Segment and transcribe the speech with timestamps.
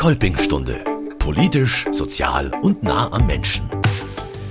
[0.00, 0.82] Kolpingstunde.
[1.18, 3.68] Politisch, sozial und nah am Menschen.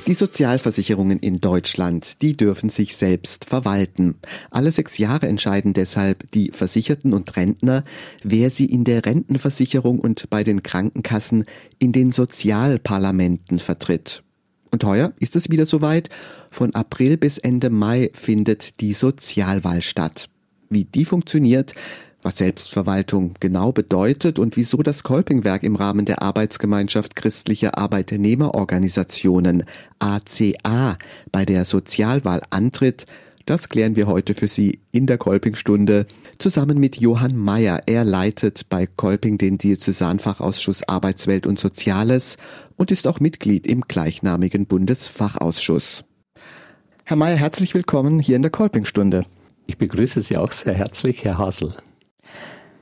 [0.05, 4.19] Die Sozialversicherungen in Deutschland, die dürfen sich selbst verwalten.
[4.51, 7.83] Alle sechs Jahre entscheiden deshalb die Versicherten und Rentner,
[8.21, 11.45] wer sie in der Rentenversicherung und bei den Krankenkassen
[11.79, 14.21] in den Sozialparlamenten vertritt.
[14.69, 16.09] Und heuer ist es wieder soweit.
[16.51, 20.29] Von April bis Ende Mai findet die Sozialwahl statt.
[20.69, 21.73] Wie die funktioniert,
[22.21, 29.63] was Selbstverwaltung genau bedeutet und wieso das Kolpingwerk im Rahmen der Arbeitsgemeinschaft christlicher Arbeitnehmerorganisationen
[29.99, 30.97] ACA
[31.31, 33.05] bei der Sozialwahl antritt,
[33.49, 36.05] das klären wir heute für Sie in der Kolpingstunde
[36.37, 37.81] zusammen mit Johann Mayer.
[37.87, 42.37] Er leitet bei Kolping den Diözesanfachausschuss Arbeitswelt und Soziales
[42.75, 46.03] und ist auch Mitglied im gleichnamigen Bundesfachausschuss.
[47.05, 49.25] Herr Mayer, herzlich willkommen hier in der Kolpingstunde.
[49.65, 51.73] Ich begrüße Sie auch sehr herzlich, Herr Hasel.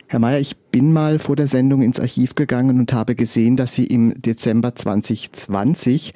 [0.10, 3.74] Herr Mayer, ich bin mal vor der Sendung ins Archiv gegangen und habe gesehen, dass
[3.74, 6.14] Sie im Dezember 2020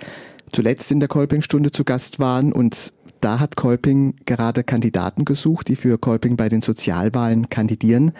[0.54, 5.76] zuletzt in der Kolpingstunde zu Gast waren und da hat Kolping gerade Kandidaten gesucht, die
[5.76, 8.14] für Kolping bei den Sozialwahlen kandidieren.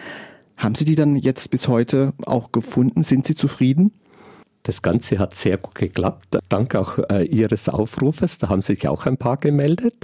[0.58, 3.04] Haben Sie die dann jetzt bis heute auch gefunden?
[3.04, 3.94] Sind Sie zufrieden?
[4.64, 6.38] Das Ganze hat sehr gut geklappt.
[6.50, 8.38] Dank auch äh, Ihres Aufrufes.
[8.40, 9.96] Da haben sich auch ein paar gemeldet.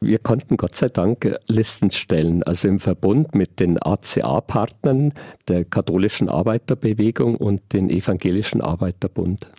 [0.00, 5.12] Wir konnten Gott sei Dank Listen stellen, also im Verbund mit den ACA-Partnern
[5.48, 9.50] der katholischen Arbeiterbewegung und den evangelischen Arbeiterbund.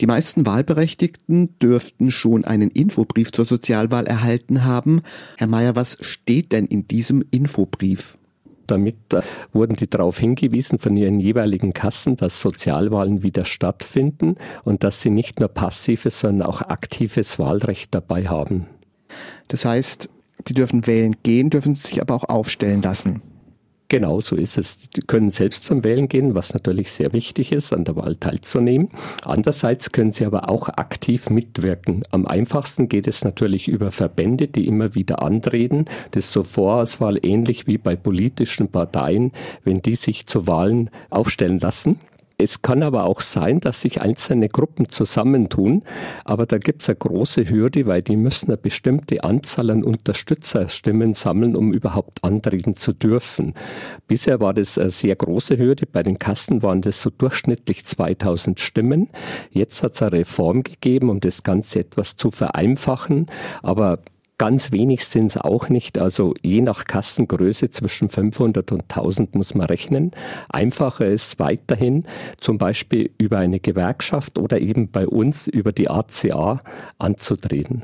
[0.00, 5.02] Die meisten Wahlberechtigten dürften schon einen Infobrief zur Sozialwahl erhalten haben.
[5.36, 8.16] Herr Mayer, was steht denn in diesem Infobrief?
[8.66, 14.82] Damit äh, wurden die darauf hingewiesen von ihren jeweiligen Kassen, dass Sozialwahlen wieder stattfinden und
[14.82, 18.66] dass sie nicht nur passives, sondern auch aktives Wahlrecht dabei haben.
[19.48, 20.08] Das heißt,
[20.48, 23.22] die dürfen wählen gehen, dürfen sich aber auch aufstellen lassen.
[23.92, 24.88] Genau so ist es.
[24.88, 28.88] Die können selbst zum Wählen gehen, was natürlich sehr wichtig ist, an der Wahl teilzunehmen.
[29.22, 32.02] Andererseits können sie aber auch aktiv mitwirken.
[32.10, 35.84] Am einfachsten geht es natürlich über Verbände, die immer wieder antreten.
[36.12, 39.32] Das ist zur Vorauswahl ähnlich wie bei politischen Parteien,
[39.62, 42.00] wenn die sich zu Wahlen aufstellen lassen.
[42.42, 45.84] Es kann aber auch sein, dass sich einzelne Gruppen zusammentun,
[46.24, 51.14] aber da gibt es eine große Hürde, weil die müssen eine bestimmte Anzahl an Unterstützerstimmen
[51.14, 53.54] sammeln, um überhaupt antreten zu dürfen.
[54.08, 55.86] Bisher war das eine sehr große Hürde.
[55.86, 59.08] Bei den Kassen waren das so durchschnittlich 2000 Stimmen.
[59.50, 63.26] Jetzt hat es eine Reform gegeben, um das Ganze etwas zu vereinfachen.
[63.62, 64.00] Aber
[64.38, 65.98] Ganz wenig sind es auch nicht.
[65.98, 70.10] Also je nach Kassengröße zwischen 500 und 1000 muss man rechnen.
[70.48, 72.04] Einfacher ist weiterhin
[72.38, 76.60] zum Beispiel über eine Gewerkschaft oder eben bei uns über die ACA
[76.98, 77.82] anzutreten.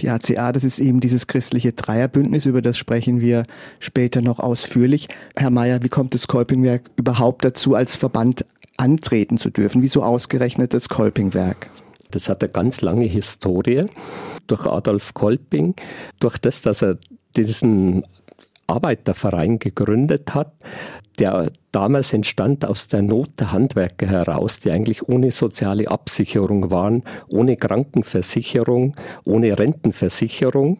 [0.00, 3.44] Die ACA, das ist eben dieses christliche Dreierbündnis, über das sprechen wir
[3.78, 5.08] später noch ausführlich.
[5.36, 8.44] Herr Mayer, wie kommt das Kolpingwerk überhaupt dazu, als Verband
[8.78, 9.82] antreten zu dürfen?
[9.82, 11.70] Wieso ausgerechnet das Kolpingwerk?
[12.10, 13.86] Das hat eine ganz lange Historie
[14.46, 15.74] durch Adolf Kolping,
[16.20, 16.98] durch das, dass er
[17.36, 18.04] diesen
[18.66, 20.52] Arbeiterverein gegründet hat,
[21.18, 27.02] der damals entstand aus der Not der Handwerker heraus, die eigentlich ohne soziale Absicherung waren,
[27.28, 28.94] ohne Krankenversicherung,
[29.24, 30.78] ohne Rentenversicherung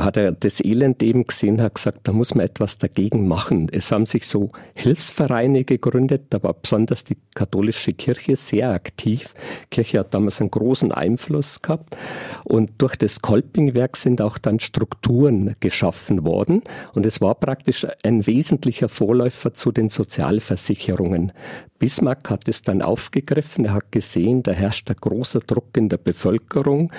[0.00, 3.68] hat er das Elend eben gesehen, hat gesagt, da muss man etwas dagegen machen.
[3.70, 9.34] Es haben sich so Hilfsvereine gegründet, da war besonders die katholische Kirche sehr aktiv.
[9.64, 11.96] Die Kirche hat damals einen großen Einfluss gehabt
[12.44, 16.62] und durch das Kolpingwerk sind auch dann Strukturen geschaffen worden
[16.94, 19.90] und es war praktisch ein wesentlicher Vorläufer zu den
[20.24, 21.32] Sozialversicherungen.
[21.78, 25.98] Bismarck hat es dann aufgegriffen, er hat gesehen, da herrscht ein großer Druck in der
[25.98, 26.90] Bevölkerung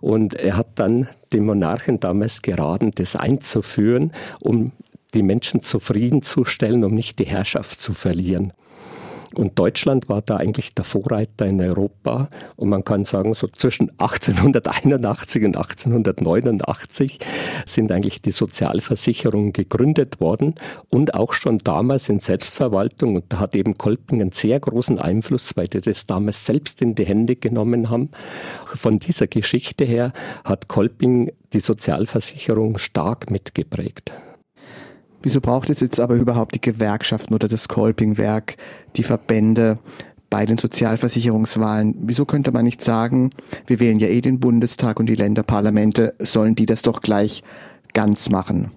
[0.00, 4.12] und er hat dann den Monarchen damals geraten, das einzuführen,
[4.42, 4.72] um
[5.14, 8.52] die Menschen zufriedenzustellen, um nicht die Herrschaft zu verlieren.
[9.36, 12.28] Und Deutschland war da eigentlich der Vorreiter in Europa.
[12.56, 17.18] Und man kann sagen, so zwischen 1881 und 1889
[17.66, 20.54] sind eigentlich die Sozialversicherungen gegründet worden
[20.90, 23.16] und auch schon damals in Selbstverwaltung.
[23.16, 26.94] Und da hat eben Kolping einen sehr großen Einfluss, weil die das damals selbst in
[26.94, 28.10] die Hände genommen haben.
[28.66, 30.12] Von dieser Geschichte her
[30.44, 34.12] hat Kolping die Sozialversicherung stark mitgeprägt.
[35.24, 38.56] Wieso braucht es jetzt aber überhaupt die Gewerkschaften oder das Kolpingwerk,
[38.96, 39.78] die Verbände
[40.28, 41.94] bei den Sozialversicherungswahlen?
[42.00, 43.30] Wieso könnte man nicht sagen,
[43.66, 47.42] wir wählen ja eh den Bundestag und die Länderparlamente, sollen die das doch gleich
[47.94, 48.70] ganz machen?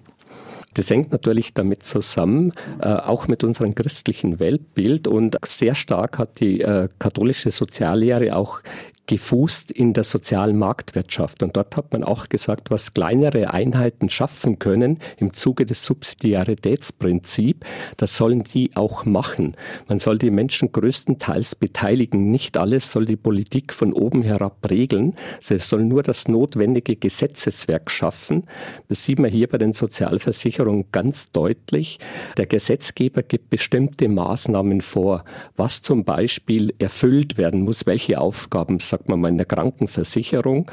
[0.72, 6.40] Das hängt natürlich damit zusammen, äh, auch mit unserem christlichen Weltbild und sehr stark hat
[6.40, 8.60] die äh, katholische Soziallehre auch
[9.08, 11.42] gefußt in der sozialen Marktwirtschaft.
[11.42, 17.66] Und dort hat man auch gesagt, was kleinere Einheiten schaffen können im Zuge des Subsidiaritätsprinzips,
[17.96, 19.56] das sollen die auch machen.
[19.88, 22.30] Man soll die Menschen größtenteils beteiligen.
[22.30, 25.14] Nicht alles soll die Politik von oben herab regeln.
[25.40, 28.44] Sie soll nur das notwendige Gesetzeswerk schaffen.
[28.88, 31.98] Das sieht man hier bei den Sozialversicherungen ganz deutlich.
[32.36, 35.24] Der Gesetzgeber gibt bestimmte Maßnahmen vor,
[35.56, 40.66] was zum Beispiel erfüllt werden muss, welche Aufgaben, sagt man mal, in der Krankenversicherung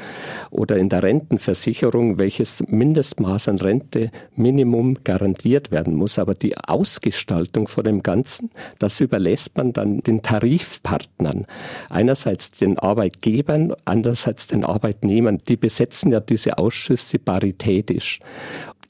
[0.50, 6.18] oder in der Rentenversicherung, welches Mindestmaß an Rente Minimum garantiert werden muss.
[6.18, 8.50] Aber die Ausgestaltung von dem Ganzen,
[8.80, 11.46] das überlässt man dann den Tarifpartnern.
[11.88, 15.40] Einerseits den Arbeitgebern, andererseits den Arbeitnehmern.
[15.48, 18.20] Die besetzen ja diese Ausschüsse paritätisch.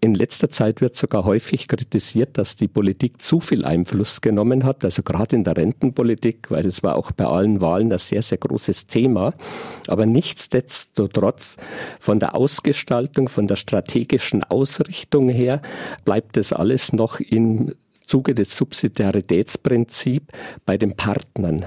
[0.01, 4.85] In letzter Zeit wird sogar häufig kritisiert, dass die Politik zu viel Einfluss genommen hat,
[4.85, 8.39] also gerade in der Rentenpolitik, weil es war auch bei allen Wahlen ein sehr, sehr
[8.39, 9.33] großes Thema.
[9.89, 11.57] Aber nichtsdestotrotz
[11.99, 15.63] von der Ausgestaltung, von der strategischen Ausrichtung her
[16.05, 20.27] bleibt es alles noch im Zuge des Subsidiaritätsprinzips
[20.65, 21.65] bei den Partnern.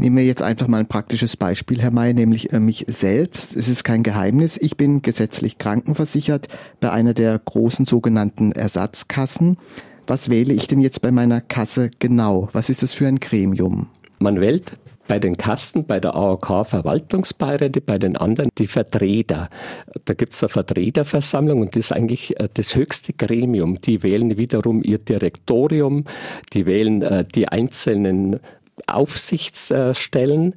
[0.00, 3.54] Nehmen wir jetzt einfach mal ein praktisches Beispiel, Herr May, nämlich äh, mich selbst.
[3.54, 4.56] Es ist kein Geheimnis.
[4.56, 6.48] Ich bin gesetzlich krankenversichert
[6.80, 9.58] bei einer der großen sogenannten Ersatzkassen.
[10.06, 12.48] Was wähle ich denn jetzt bei meiner Kasse genau?
[12.52, 13.88] Was ist das für ein Gremium?
[14.20, 19.50] Man wählt bei den Kassen, bei der AOK Verwaltungsbeiräte, bei den anderen die Vertreter.
[20.06, 23.78] Da gibt es eine Vertreterversammlung und das ist eigentlich äh, das höchste Gremium.
[23.82, 26.04] Die wählen wiederum ihr Direktorium,
[26.54, 28.40] die wählen äh, die einzelnen
[28.86, 30.54] Aufsichtsstellen.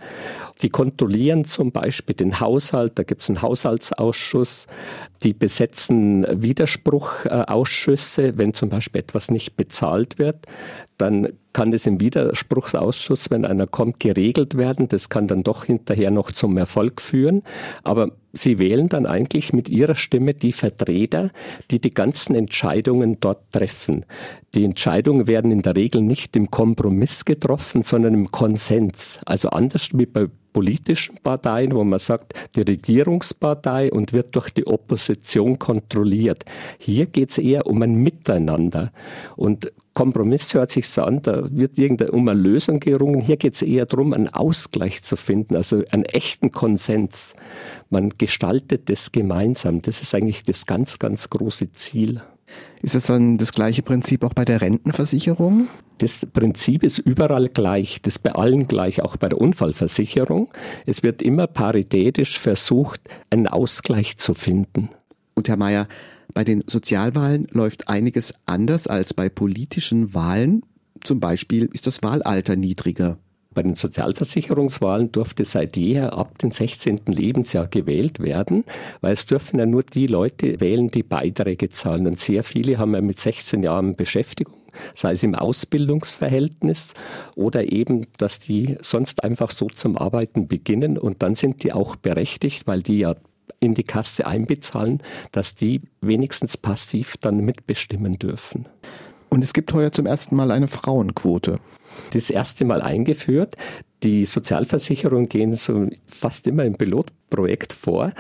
[0.64, 4.66] Die kontrollieren zum Beispiel den Haushalt, da gibt es einen Haushaltsausschuss,
[5.22, 10.48] die besetzen Widerspruchausschüsse, wenn zum Beispiel etwas nicht bezahlt wird,
[10.98, 14.88] dann kann das im Widerspruchsausschuss, wenn einer kommt, geregelt werden.
[14.88, 17.44] Das kann dann doch hinterher noch zum Erfolg führen.
[17.84, 21.30] Aber Sie wählen dann eigentlich mit Ihrer Stimme die Vertreter,
[21.70, 24.06] die die ganzen Entscheidungen dort treffen.
[24.56, 29.20] Die Entscheidungen werden in der Regel nicht im Kompromiss getroffen, sondern im Konsens.
[29.26, 34.68] Also anders wie bei politischen Parteien, wo man sagt, die Regierungspartei und wird durch die
[34.68, 36.46] Opposition kontrolliert.
[36.78, 38.92] Hier geht es eher um ein Miteinander.
[39.36, 43.22] Und Kompromiss hört sich so an, da wird irgendeine um eine Lösung gerungen.
[43.22, 47.36] Hier geht es eher darum, einen Ausgleich zu finden, also einen echten Konsens.
[47.90, 49.82] Man gestaltet das gemeinsam.
[49.82, 52.22] Das ist eigentlich das ganz, ganz große Ziel.
[52.82, 55.68] Ist das dann das gleiche Prinzip auch bei der Rentenversicherung?
[56.00, 60.50] Das Prinzip ist überall gleich, das ist bei allen gleich, auch bei der Unfallversicherung.
[60.86, 64.90] Es wird immer paritätisch versucht, einen Ausgleich zu finden.
[65.36, 65.88] Und Herr Mayer,
[66.34, 70.64] bei den Sozialwahlen läuft einiges anders als bei politischen Wahlen.
[71.04, 73.18] Zum Beispiel ist das Wahlalter niedriger.
[73.54, 77.02] Bei den Sozialversicherungswahlen durfte seit jeher ab dem 16.
[77.08, 78.64] Lebensjahr gewählt werden,
[79.02, 82.08] weil es dürfen ja nur die Leute wählen, die Beiträge zahlen.
[82.08, 84.56] Und sehr viele haben ja mit 16 Jahren Beschäftigung,
[84.94, 86.94] sei es im Ausbildungsverhältnis
[87.36, 91.96] oder eben, dass die sonst einfach so zum Arbeiten beginnen und dann sind die auch
[91.96, 93.16] berechtigt, weil die ja
[93.60, 95.02] in die Kasse einbezahlen,
[95.32, 98.68] dass die wenigstens passiv dann mitbestimmen dürfen.
[99.30, 101.60] Und es gibt heuer zum ersten Mal eine Frauenquote.
[102.12, 103.56] Das erste Mal eingeführt.
[104.04, 108.12] Die Sozialversicherungen gehen so fast immer im Pilotprojekt vor.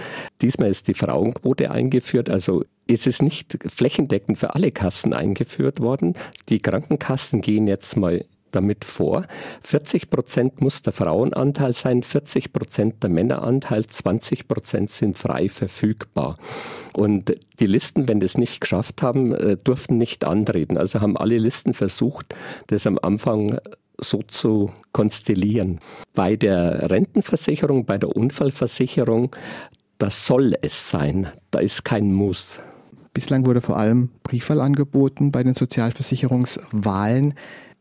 [0.41, 2.29] Diesmal ist die Frauenquote eingeführt.
[2.29, 6.13] Also ist es nicht flächendeckend für alle Kassen eingeführt worden.
[6.49, 8.25] Die Krankenkassen gehen jetzt mal
[8.55, 9.25] damit vor.
[9.63, 16.37] 40 Prozent muss der Frauenanteil sein, 40 Prozent der Männeranteil, 20 Prozent sind frei verfügbar.
[16.93, 20.77] Und die Listen, wenn das nicht geschafft haben, äh, durften nicht antreten.
[20.77, 22.35] Also haben alle Listen versucht,
[22.67, 23.59] das am Anfang
[23.99, 25.79] so zu konstellieren.
[26.13, 29.35] Bei der Rentenversicherung, bei der Unfallversicherung,
[29.97, 31.31] das soll es sein.
[31.51, 32.59] Da ist kein Muss.
[33.13, 37.35] Bislang wurde vor allem Briefwahl angeboten bei den Sozialversicherungswahlen.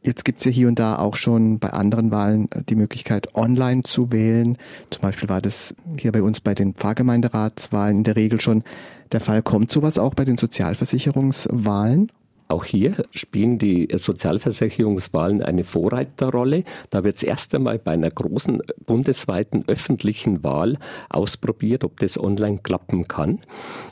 [0.05, 3.35] Jetzt gibt es ja hier und da auch schon bei anderen Wahlen äh, die Möglichkeit,
[3.37, 4.59] online zu wählen.
[4.91, 8.65] Zum Beispiel war das hier bei uns bei den Pfarrgemeinderatswahlen in der Regel schon
[9.13, 9.43] der Fall.
[9.43, 12.11] Kommt sowas auch bei den Sozialversicherungswahlen?
[12.49, 16.65] Auch hier spielen die Sozialversicherungswahlen eine Vorreiterrolle.
[16.91, 20.77] Da wird es erst einmal bei einer großen bundesweiten öffentlichen Wahl
[21.09, 23.39] ausprobiert, ob das online klappen kann.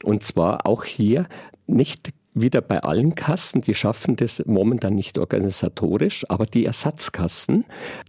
[0.05, 1.27] Und zwar auch hier
[1.67, 7.65] nicht wieder bei allen Kassen, die schaffen das momentan nicht organisatorisch, aber die Ersatzkassen,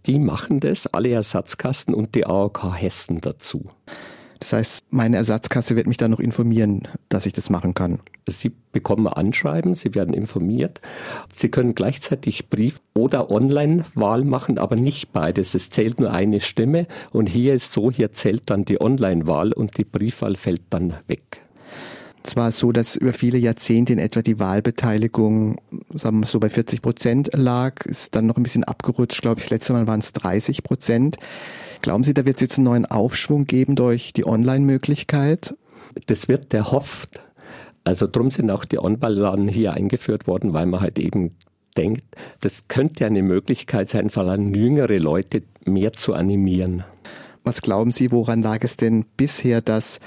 [0.06, 3.70] die machen das, alle Ersatzkassen und die AOK Hessen dazu.
[4.42, 8.00] Das heißt, meine Ersatzkasse wird mich dann noch informieren, dass ich das machen kann.
[8.28, 10.80] Sie bekommen Anschreiben, Sie werden informiert.
[11.32, 15.54] Sie können gleichzeitig Brief- oder Online-Wahl machen, aber nicht beides.
[15.54, 19.78] Es zählt nur eine Stimme und hier ist so, hier zählt dann die Online-Wahl und
[19.78, 21.40] die Briefwahl fällt dann weg.
[22.24, 25.60] Es war so, dass über viele Jahrzehnte in etwa die Wahlbeteiligung,
[25.92, 29.46] sagen wir so bei 40 Prozent lag, ist dann noch ein bisschen abgerutscht, glaube ich.
[29.46, 31.16] Das letzte Mal waren es 30 Prozent.
[31.80, 35.54] Glauben Sie, da wird es jetzt einen neuen Aufschwung geben durch die Online-Möglichkeit?
[36.06, 37.20] Das wird der hofft.
[37.84, 41.36] Also drum sind auch die Online-Laden hier eingeführt worden, weil man halt eben
[41.76, 42.04] denkt,
[42.40, 46.84] das könnte eine Möglichkeit sein, vor allem jüngere Leute mehr zu animieren.
[47.42, 49.98] Was glauben Sie, woran lag es denn bisher, dass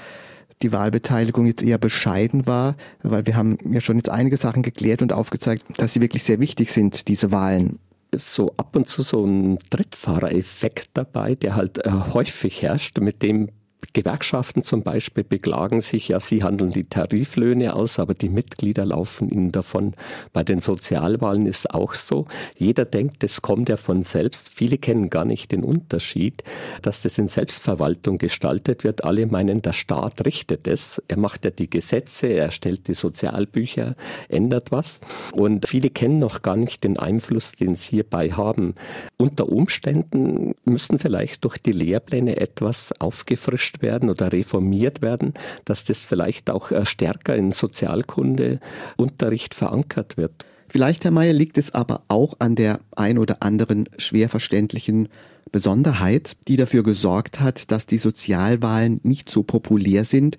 [0.62, 2.76] die Wahlbeteiligung jetzt eher bescheiden war?
[3.02, 6.40] Weil wir haben ja schon jetzt einige Sachen geklärt und aufgezeigt, dass sie wirklich sehr
[6.40, 7.78] wichtig sind, diese Wahlen
[8.14, 13.50] so ab und zu so ein Drittfahrereffekt dabei, der halt äh, häufig herrscht, mit dem
[13.92, 19.28] Gewerkschaften zum Beispiel beklagen sich, ja, sie handeln die Tariflöhne aus, aber die Mitglieder laufen
[19.28, 19.92] ihnen davon.
[20.32, 22.26] Bei den Sozialwahlen ist auch so.
[22.56, 24.50] Jeder denkt, das kommt ja von selbst.
[24.50, 26.42] Viele kennen gar nicht den Unterschied,
[26.82, 29.04] dass das in Selbstverwaltung gestaltet wird.
[29.04, 31.02] Alle meinen, der Staat richtet es.
[31.08, 33.94] Er macht ja die Gesetze, er stellt die Sozialbücher,
[34.28, 35.00] ändert was.
[35.32, 38.74] Und viele kennen noch gar nicht den Einfluss, den sie hierbei haben.
[39.16, 45.84] Unter Umständen müssen vielleicht durch die Lehrpläne etwas aufgefrischt erforscht werden oder reformiert werden, dass
[45.84, 50.44] das vielleicht auch äh, stärker in Sozialkundeunterricht verankert wird.
[50.68, 55.08] Vielleicht, Herr Mayer, liegt es aber auch an der ein oder anderen schwer verständlichen
[55.52, 60.38] Besonderheit, die dafür gesorgt hat, dass die Sozialwahlen nicht so populär sind.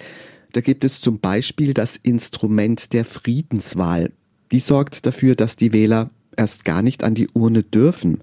[0.52, 4.12] Da gibt es zum Beispiel das Instrument der Friedenswahl.
[4.52, 8.20] Die sorgt dafür, dass die Wähler erst gar nicht an die Urne dürfen.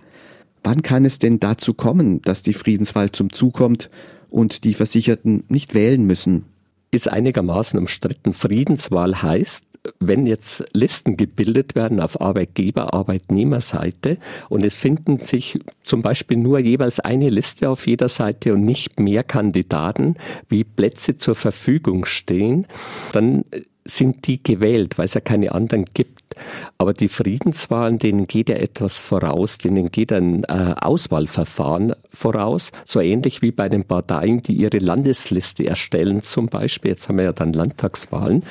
[0.63, 3.91] Wann kann es denn dazu kommen, dass die Friedenswahl zum Zug kommt
[4.35, 6.47] und die Versicherten nicht wählen müssen.
[6.91, 8.33] Ist einigermaßen umstritten.
[8.33, 9.65] Friedenswahl heißt,
[10.01, 16.59] wenn jetzt Listen gebildet werden auf Arbeitgeber, Arbeitnehmerseite und es finden sich zum Beispiel nur
[16.59, 20.17] jeweils eine Liste auf jeder Seite und nicht mehr Kandidaten,
[20.49, 22.67] wie Plätze zur Verfügung stehen,
[23.13, 23.45] dann
[23.85, 26.25] sind die gewählt, weil es ja keine anderen gibt.
[26.79, 33.01] Aber die Friedenswahlen, denen geht ja etwas voraus, denen geht ein äh, Auswahlverfahren voraus, so
[33.01, 36.93] ähnlich wie bei den Parteien, die ihre Landesliste erstellen zum Beispiel.
[36.93, 38.43] Jetzt haben wir ja dann Landtagswahlen.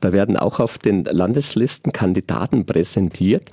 [0.00, 3.50] Da werden auch auf den Landeslisten Kandidaten präsentiert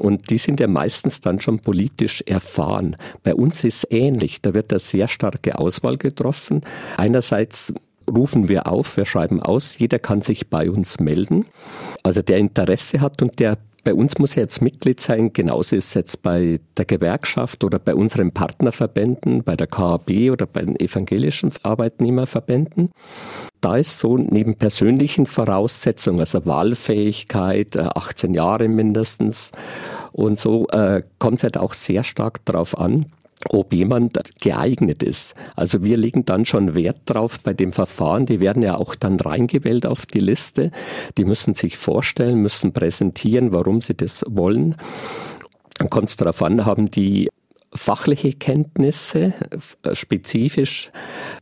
[0.00, 2.96] und die sind ja meistens dann schon politisch erfahren.
[3.22, 4.42] Bei uns ist ähnlich.
[4.42, 6.62] Da wird eine sehr starke Auswahl getroffen.
[6.96, 7.72] Einerseits
[8.14, 11.46] rufen wir auf, wir schreiben aus, jeder kann sich bei uns melden.
[12.02, 15.88] Also der Interesse hat und der bei uns muss er jetzt Mitglied sein, genauso ist
[15.88, 20.78] es jetzt bei der Gewerkschaft oder bei unseren Partnerverbänden, bei der KAB oder bei den
[20.78, 22.90] evangelischen Arbeitnehmerverbänden.
[23.60, 29.52] Da ist so neben persönlichen Voraussetzungen, also Wahlfähigkeit, 18 äh, Jahre mindestens
[30.12, 33.06] und so, äh, kommt es halt auch sehr stark darauf an,
[33.48, 35.34] ob jemand geeignet ist.
[35.56, 38.26] Also wir legen dann schon Wert drauf bei dem Verfahren.
[38.26, 40.70] Die werden ja auch dann reingewählt auf die Liste.
[41.16, 44.76] Die müssen sich vorstellen, müssen präsentieren, warum sie das wollen.
[45.78, 47.30] Dann kommt es darauf an, haben die
[47.72, 49.32] fachliche Kenntnisse,
[49.92, 50.90] spezifisch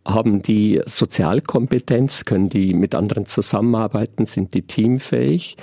[0.07, 5.57] haben die Sozialkompetenz, können die mit anderen zusammenarbeiten, sind die teamfähig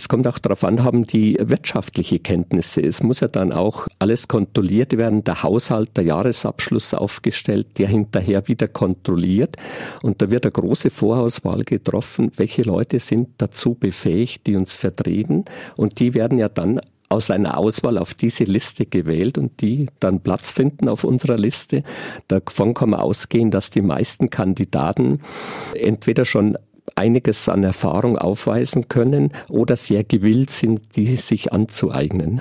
[0.00, 2.80] es kommt auch darauf an, haben die wirtschaftliche Kenntnisse.
[2.80, 8.48] Es muss ja dann auch alles kontrolliert werden, der Haushalt, der Jahresabschluss aufgestellt, der hinterher
[8.48, 9.56] wieder kontrolliert.
[10.02, 15.44] Und da wird eine große Vorauswahl getroffen, welche Leute sind dazu befähigt, die uns vertreten.
[15.76, 16.80] Und die werden ja dann
[17.10, 21.82] aus einer Auswahl auf diese Liste gewählt und die dann Platz finden auf unserer Liste.
[22.28, 25.20] Davon kann man ausgehen, dass die meisten Kandidaten
[25.74, 26.56] entweder schon
[26.96, 32.40] einiges an Erfahrung aufweisen können oder sehr gewillt sind, die sich anzueignen.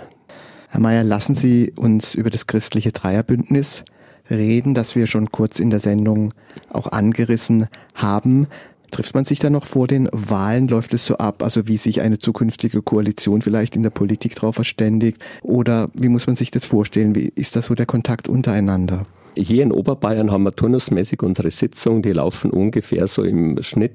[0.69, 3.83] Herr Mayer, lassen Sie uns über das christliche Dreierbündnis
[4.29, 6.33] reden, das wir schon kurz in der Sendung
[6.69, 8.47] auch angerissen haben.
[8.91, 10.67] Trifft man sich da noch vor den Wahlen?
[10.67, 14.55] Läuft es so ab, also wie sich eine zukünftige Koalition vielleicht in der Politik darauf
[14.55, 15.21] verständigt?
[15.41, 17.15] Oder wie muss man sich das vorstellen?
[17.15, 19.05] Wie ist das so der Kontakt untereinander?
[19.41, 23.93] Hier in Oberbayern haben wir turnusmäßig unsere Sitzungen, die laufen ungefähr so im Schnitt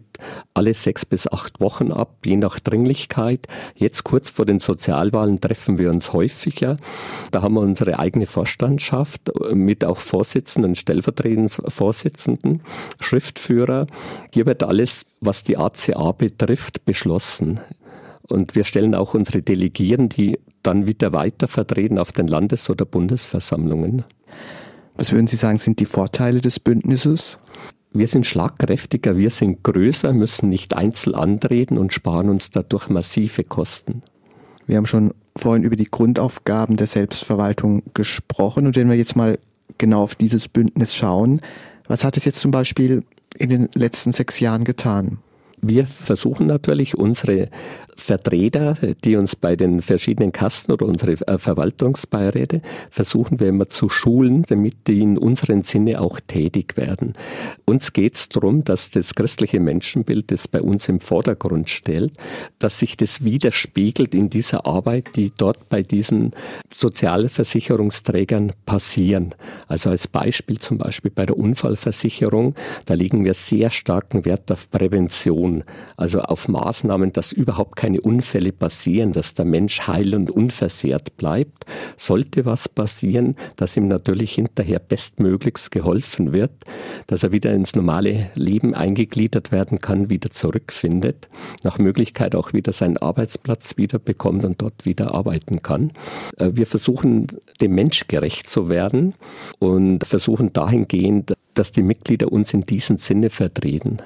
[0.54, 3.46] alle sechs bis acht Wochen ab, je nach Dringlichkeit.
[3.74, 6.78] Jetzt kurz vor den Sozialwahlen treffen wir uns häufiger.
[7.30, 12.62] Da haben wir unsere eigene Vorstandschaft mit auch Vorsitzenden, stellvertretenden Vorsitzenden,
[13.00, 13.86] Schriftführer.
[14.32, 17.60] Hier wird alles, was die ACA betrifft, beschlossen.
[18.22, 22.86] Und wir stellen auch unsere Delegierten, die dann wieder weiter vertreten auf den Landes- oder
[22.86, 24.04] Bundesversammlungen.
[24.96, 27.38] Was würden Sie sagen, sind die Vorteile des Bündnisses?
[27.92, 33.44] Wir sind schlagkräftiger, wir sind größer, müssen nicht einzeln antreten und sparen uns dadurch massive
[33.44, 34.02] Kosten.
[34.66, 39.38] Wir haben schon vorhin über die Grundaufgaben der Selbstverwaltung gesprochen und wenn wir jetzt mal
[39.78, 41.40] genau auf dieses Bündnis schauen,
[41.86, 43.02] was hat es jetzt zum Beispiel
[43.36, 45.18] in den letzten sechs Jahren getan?
[45.60, 47.48] Wir versuchen natürlich unsere
[47.96, 53.88] Vertreter, die uns bei den verschiedenen Kassen oder unsere äh, Verwaltungsbeiräte, versuchen wir immer zu
[53.88, 57.14] schulen, damit die in unserem Sinne auch tätig werden.
[57.64, 62.12] Uns geht es darum, dass das christliche Menschenbild, das bei uns im Vordergrund stellt,
[62.58, 66.32] dass sich das widerspiegelt in dieser Arbeit, die dort bei diesen
[66.72, 69.34] Sozialversicherungsträgern passieren.
[69.68, 72.54] Also als Beispiel zum Beispiel bei der Unfallversicherung,
[72.86, 75.64] da legen wir sehr starken Wert auf Prävention,
[75.96, 81.66] also auf Maßnahmen, dass überhaupt keine Unfälle passieren, dass der Mensch heil und unversehrt bleibt.
[81.98, 86.52] Sollte was passieren, dass ihm natürlich hinterher bestmöglichst geholfen wird,
[87.08, 91.28] dass er wieder ins normale Leben eingegliedert werden kann, wieder zurückfindet,
[91.62, 95.92] nach Möglichkeit auch wieder seinen Arbeitsplatz wieder bekommt und dort wieder arbeiten kann.
[96.38, 97.26] Äh, wir versuchen,
[97.60, 99.12] dem Mensch gerecht zu werden
[99.58, 103.98] und versuchen dahingehend, dass die Mitglieder uns in diesem Sinne vertreten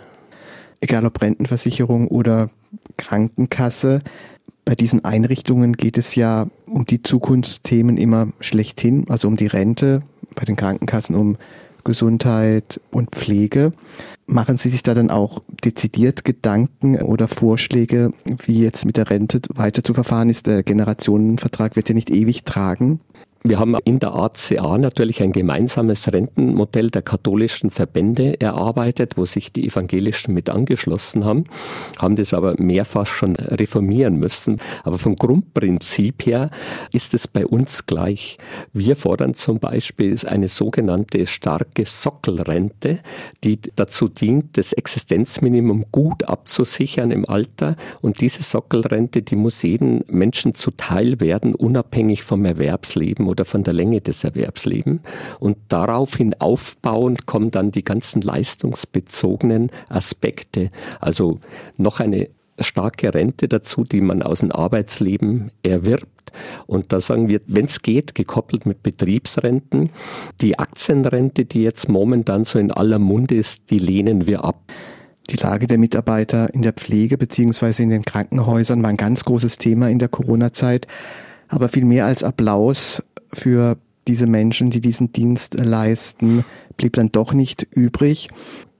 [0.81, 2.51] egal ob Rentenversicherung oder
[2.97, 4.01] Krankenkasse.
[4.65, 10.01] Bei diesen Einrichtungen geht es ja um die Zukunftsthemen immer schlechthin, also um die Rente,
[10.35, 11.37] bei den Krankenkassen um
[11.85, 13.73] Gesundheit und Pflege.
[14.27, 18.11] Machen Sie sich da dann auch dezidiert Gedanken oder Vorschläge,
[18.45, 20.47] wie jetzt mit der Rente weiter zu verfahren ist?
[20.47, 23.01] Der Generationenvertrag wird ja nicht ewig tragen.
[23.49, 29.55] Wir haben in der ACA natürlich ein gemeinsames Rentenmodell der katholischen Verbände erarbeitet, wo sich
[29.55, 31.45] die Evangelischen mit angeschlossen haben,
[31.99, 34.61] haben das aber mehrfach schon reformieren müssen.
[34.85, 36.51] Aber vom Grundprinzip her
[36.93, 38.37] ist es bei uns gleich.
[38.75, 42.99] Wir fordern zum Beispiel eine sogenannte starke Sockelrente,
[43.45, 47.77] die dazu dient, das Existenzminimum gut abzusichern im Alter.
[48.03, 53.75] Und diese Sockelrente, die muss jedem Menschen zuteil werden, unabhängig vom Erwerbsleben oder von der
[53.75, 55.01] Länge des Erwerbslebens.
[55.39, 60.71] Und daraufhin aufbauend kommen dann die ganzen leistungsbezogenen Aspekte.
[61.01, 61.39] Also
[61.77, 62.29] noch eine
[62.59, 66.33] starke Rente dazu, die man aus dem Arbeitsleben erwirbt.
[66.67, 69.91] Und da sagen wir, wenn es geht, gekoppelt mit Betriebsrenten.
[70.41, 74.61] Die Aktienrente, die jetzt momentan so in aller Munde ist, die lehnen wir ab.
[75.31, 79.59] Die Lage der Mitarbeiter in der Pflege beziehungsweise in den Krankenhäusern war ein ganz großes
[79.59, 80.87] Thema in der Corona-Zeit.
[81.49, 86.45] Aber viel mehr als Applaus für diese Menschen, die diesen Dienst leisten,
[86.77, 88.29] blieb dann doch nicht übrig.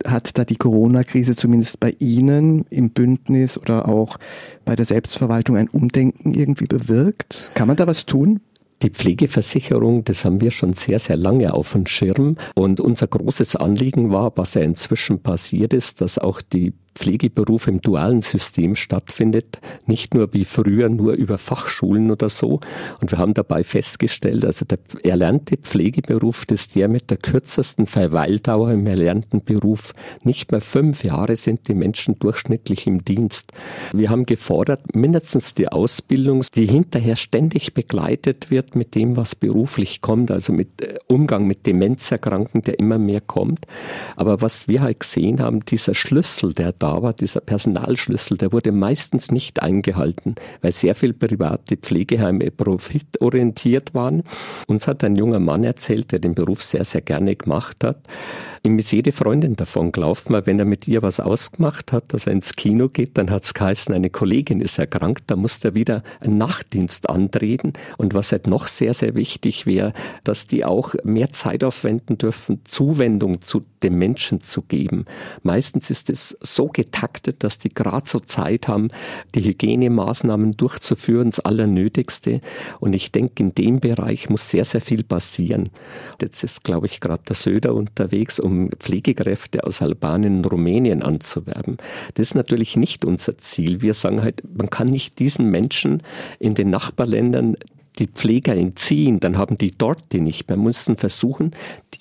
[0.07, 4.17] Hat da die Corona-Krise zumindest bei Ihnen im Bündnis oder auch
[4.65, 7.51] bei der Selbstverwaltung ein Umdenken irgendwie bewirkt?
[7.55, 8.41] Kann man da was tun?
[8.83, 12.37] Die Pflegeversicherung, das haben wir schon sehr, sehr lange auf dem Schirm.
[12.55, 17.81] Und unser großes Anliegen war, was ja inzwischen passiert ist, dass auch die Pflegeberuf im
[17.81, 22.61] dualen System stattfindet, nicht nur wie früher nur über Fachschulen oder so.
[23.01, 27.87] Und wir haben dabei festgestellt, also der erlernte Pflegeberuf, das ist der mit der kürzesten
[27.87, 29.95] Verweildauer im erlernten Beruf.
[30.25, 33.53] Nicht mehr fünf Jahre sind die Menschen durchschnittlich im Dienst.
[33.93, 40.01] Wir haben gefordert, mindestens die Ausbildung, die hinterher ständig begleitet wird mit dem, was beruflich
[40.01, 43.67] kommt, also mit äh, Umgang mit Demenzerkranken, der immer mehr kommt.
[44.17, 48.73] Aber was wir halt gesehen haben, dieser Schlüssel, der da war, dieser Personalschlüssel, der wurde
[48.73, 54.23] meistens nicht eingehalten, weil sehr viel private Pflegeheime profitorientiert waren.
[54.67, 57.99] Uns hat ein junger Mann erzählt, der den Beruf sehr, sehr gerne gemacht hat,
[58.63, 62.27] Ihm ist jede Freundin davon gelaufen, weil wenn er mit ihr was ausgemacht hat, dass
[62.27, 65.75] er ins Kino geht, dann hat es geheißen, eine Kollegin ist erkrankt, da musste er
[65.75, 67.73] wieder einen Nachtdienst antreten.
[67.97, 69.93] Und was halt noch sehr, sehr wichtig wäre,
[70.25, 75.05] dass die auch mehr Zeit aufwenden dürfen, Zuwendung zu dem Menschen zu geben.
[75.43, 78.89] Meistens ist es so getaktet, dass die gerade so Zeit haben,
[79.35, 82.41] die Hygienemaßnahmen durchzuführen, das Allernötigste.
[82.81, 85.71] Und ich denke, in dem Bereich muss sehr, sehr viel passieren.
[86.21, 91.79] Jetzt ist, glaube ich, gerade der Söder unterwegs, um Pflegekräfte aus Albanien und Rumänien anzuwerben.
[92.15, 93.83] Das ist natürlich nicht unser Ziel.
[93.83, 96.03] Wir sagen halt, man kann nicht diesen Menschen
[96.39, 97.57] in den Nachbarländern
[97.99, 100.49] die Pfleger entziehen, dann haben die dort die nicht.
[100.49, 101.53] Man muss versuchen,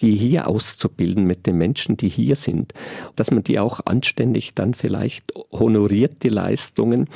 [0.02, 2.74] die hier auszubilden mit den Menschen, die hier sind.
[3.16, 7.08] Dass man die auch anständig dann vielleicht honoriert, die Leistungen,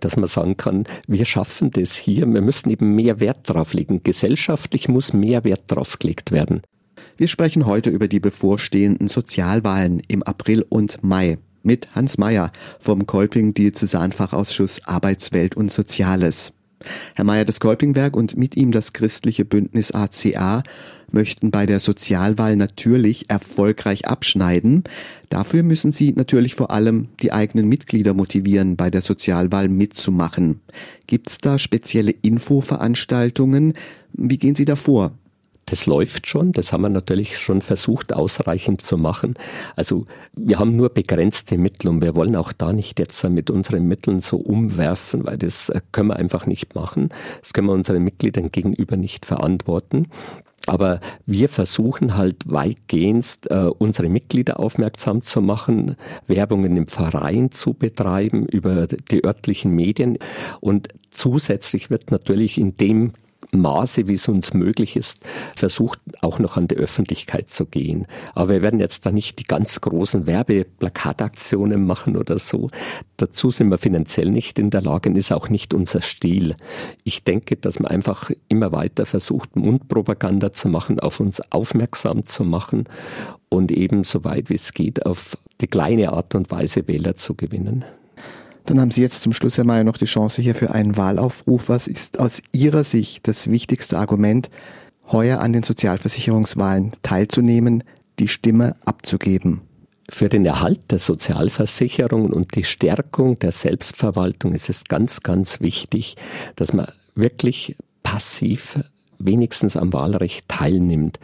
[0.00, 2.26] dass man sagen kann, wir schaffen das hier.
[2.26, 4.02] Wir müssen eben mehr Wert drauf legen.
[4.02, 6.62] Gesellschaftlich muss mehr Wert drauf gelegt werden.
[7.16, 13.06] Wir sprechen heute über die bevorstehenden Sozialwahlen im April und Mai mit Hans Mayer vom
[13.06, 16.52] Kolping Diözesanfachausschuss Arbeitswelt und Soziales.
[17.14, 20.62] Herr Mayer, das Kolpingwerk und mit ihm das christliche Bündnis ACA
[21.12, 24.84] möchten bei der Sozialwahl natürlich erfolgreich abschneiden.
[25.28, 30.60] Dafür müssen sie natürlich vor allem die eigenen Mitglieder motivieren, bei der Sozialwahl mitzumachen.
[31.06, 33.74] Gibt es da spezielle Infoveranstaltungen?
[34.12, 35.12] Wie gehen Sie da vor?
[35.72, 39.36] Das läuft schon, das haben wir natürlich schon versucht ausreichend zu machen.
[39.74, 40.04] Also
[40.36, 44.20] wir haben nur begrenzte Mittel und wir wollen auch da nicht jetzt mit unseren Mitteln
[44.20, 47.08] so umwerfen, weil das äh, können wir einfach nicht machen.
[47.40, 50.08] Das können wir unseren Mitgliedern gegenüber nicht verantworten.
[50.66, 57.72] Aber wir versuchen halt weitgehend äh, unsere Mitglieder aufmerksam zu machen, Werbungen im Verein zu
[57.72, 60.18] betreiben über die örtlichen Medien
[60.60, 63.12] und zusätzlich wird natürlich in dem
[63.52, 65.20] Maße, wie es uns möglich ist,
[65.54, 68.06] versucht auch noch an die Öffentlichkeit zu gehen.
[68.34, 72.70] Aber wir werden jetzt da nicht die ganz großen Werbeplakataktionen machen oder so.
[73.18, 76.54] Dazu sind wir finanziell nicht in der Lage und ist auch nicht unser Stil.
[77.04, 82.44] Ich denke, dass man einfach immer weiter versucht, Mundpropaganda zu machen, auf uns aufmerksam zu
[82.44, 82.84] machen
[83.50, 87.34] und eben so weit wie es geht auf die kleine Art und Weise Wähler zu
[87.34, 87.84] gewinnen.
[88.66, 91.68] Dann haben Sie jetzt zum Schluss, Herr Mayer, noch die Chance hier für einen Wahlaufruf.
[91.68, 94.50] Was ist aus Ihrer Sicht das wichtigste Argument,
[95.10, 97.84] heuer an den Sozialversicherungswahlen teilzunehmen,
[98.18, 99.62] die Stimme abzugeben?
[100.08, 106.16] Für den Erhalt der Sozialversicherungen und die Stärkung der Selbstverwaltung ist es ganz, ganz wichtig,
[106.56, 108.78] dass man wirklich passiv
[109.18, 111.18] wenigstens am Wahlrecht teilnimmt.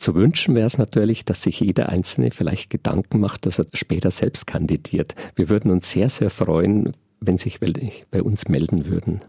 [0.00, 4.10] Zu wünschen wäre es natürlich, dass sich jeder Einzelne vielleicht Gedanken macht, dass er später
[4.10, 5.14] selbst kandidiert.
[5.36, 9.20] Wir würden uns sehr, sehr freuen, wenn sich bei uns melden würden.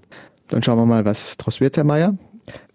[0.47, 2.17] Dann schauen wir mal, was daraus wird, Herr Mayer.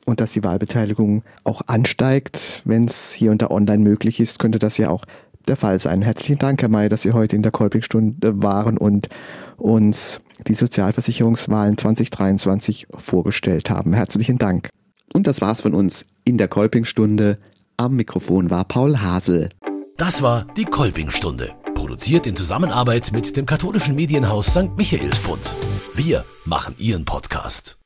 [0.04, 4.58] Und dass die Wahlbeteiligung auch ansteigt, wenn es hier und da online möglich ist, könnte
[4.58, 5.06] das ja auch
[5.48, 6.02] der Fall sein.
[6.02, 9.08] Herzlichen Dank, Herr Mayer, dass Sie heute in der Kolpingstunde waren und
[9.56, 13.94] uns die Sozialversicherungswahlen 2023 vorgestellt haben.
[13.94, 14.68] Herzlichen Dank.
[15.14, 17.38] Und das war's von uns in der Kolpingstunde.
[17.78, 19.50] Am Mikrofon war Paul Hasel.
[19.98, 21.54] Das war die Kolpingstunde.
[21.74, 24.76] Produziert in Zusammenarbeit mit dem katholischen Medienhaus St.
[24.76, 25.42] Michaelsbund.
[25.94, 27.76] Wir machen Ihren Podcast.